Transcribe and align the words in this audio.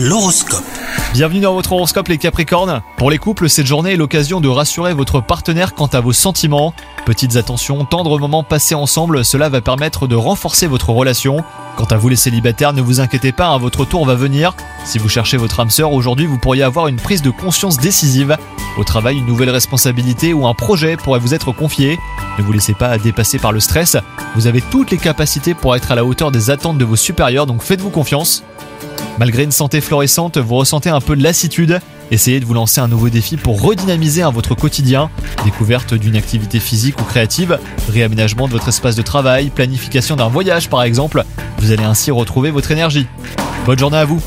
L'horoscope. 0.00 0.62
Bienvenue 1.12 1.40
dans 1.40 1.54
votre 1.54 1.72
horoscope 1.72 2.06
les 2.06 2.18
Capricornes. 2.18 2.82
Pour 2.96 3.10
les 3.10 3.18
couples, 3.18 3.48
cette 3.48 3.66
journée 3.66 3.94
est 3.94 3.96
l'occasion 3.96 4.40
de 4.40 4.46
rassurer 4.46 4.94
votre 4.94 5.20
partenaire 5.20 5.74
quant 5.74 5.88
à 5.88 5.98
vos 5.98 6.12
sentiments. 6.12 6.72
Petites 7.04 7.34
attentions, 7.34 7.84
tendres 7.84 8.16
moments 8.20 8.44
passés 8.44 8.76
ensemble, 8.76 9.24
cela 9.24 9.48
va 9.48 9.60
permettre 9.60 10.06
de 10.06 10.14
renforcer 10.14 10.68
votre 10.68 10.90
relation. 10.90 11.42
Quant 11.76 11.86
à 11.86 11.96
vous 11.96 12.08
les 12.08 12.14
célibataires, 12.14 12.74
ne 12.74 12.80
vous 12.80 13.00
inquiétez 13.00 13.32
pas, 13.32 13.58
votre 13.58 13.84
tour 13.84 14.06
va 14.06 14.14
venir. 14.14 14.54
Si 14.84 14.98
vous 14.98 15.08
cherchez 15.08 15.36
votre 15.36 15.58
âme 15.58 15.70
sœur, 15.70 15.92
aujourd'hui 15.92 16.26
vous 16.26 16.38
pourriez 16.38 16.62
avoir 16.62 16.86
une 16.86 17.00
prise 17.00 17.22
de 17.22 17.30
conscience 17.30 17.78
décisive. 17.78 18.36
Au 18.78 18.84
travail, 18.84 19.18
une 19.18 19.26
nouvelle 19.26 19.50
responsabilité 19.50 20.32
ou 20.32 20.46
un 20.46 20.54
projet 20.54 20.96
pourrait 20.96 21.18
vous 21.18 21.34
être 21.34 21.50
confié. 21.50 21.98
Ne 22.38 22.44
vous 22.44 22.52
laissez 22.52 22.74
pas 22.74 22.98
dépasser 22.98 23.40
par 23.40 23.50
le 23.50 23.58
stress. 23.58 23.96
Vous 24.36 24.46
avez 24.46 24.60
toutes 24.60 24.92
les 24.92 24.98
capacités 24.98 25.54
pour 25.54 25.74
être 25.74 25.90
à 25.90 25.96
la 25.96 26.04
hauteur 26.04 26.30
des 26.30 26.50
attentes 26.50 26.78
de 26.78 26.84
vos 26.84 26.94
supérieurs, 26.94 27.46
donc 27.46 27.62
faites-vous 27.62 27.90
confiance. 27.90 28.44
Malgré 29.18 29.42
une 29.42 29.50
santé 29.50 29.80
florissante, 29.80 30.38
vous 30.38 30.54
ressentez 30.54 30.90
un 30.90 31.00
peu 31.00 31.16
de 31.16 31.22
lassitude. 31.22 31.80
Essayez 32.10 32.38
de 32.38 32.44
vous 32.44 32.54
lancer 32.54 32.80
un 32.80 32.88
nouveau 32.88 33.08
défi 33.08 33.36
pour 33.36 33.60
redynamiser 33.60 34.22
hein, 34.22 34.30
votre 34.30 34.54
quotidien. 34.54 35.10
Découverte 35.44 35.92
d'une 35.92 36.16
activité 36.16 36.60
physique 36.60 37.00
ou 37.00 37.04
créative, 37.04 37.58
réaménagement 37.90 38.46
de 38.46 38.52
votre 38.52 38.68
espace 38.68 38.94
de 38.94 39.02
travail, 39.02 39.50
planification 39.50 40.14
d'un 40.14 40.28
voyage 40.28 40.70
par 40.70 40.84
exemple. 40.84 41.24
Vous 41.58 41.72
allez 41.72 41.84
ainsi 41.84 42.12
retrouver 42.12 42.50
votre 42.52 42.70
énergie. 42.70 43.06
Bonne 43.66 43.78
journée 43.78 43.98
à 43.98 44.04
vous 44.04 44.22